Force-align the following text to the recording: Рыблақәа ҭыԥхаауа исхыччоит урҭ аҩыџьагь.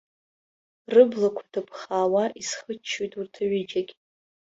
Рыблақәа 0.93 1.43
ҭыԥхаауа 1.51 2.23
исхыччоит 2.41 3.13
урҭ 3.19 3.33
аҩыџьагь. 3.43 3.91